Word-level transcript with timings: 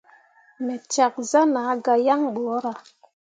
Me 0.65 0.75
cak 0.93 1.13
zah 1.29 1.47
na 1.53 1.61
gah 1.85 1.99
yaŋ 2.05 2.21
ɓorah. 2.35 2.79